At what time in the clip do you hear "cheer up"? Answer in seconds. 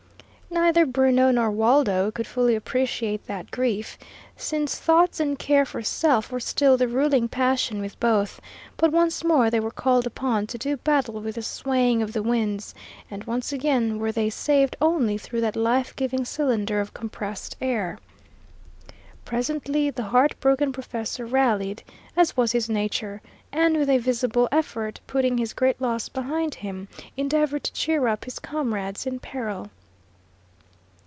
27.71-28.25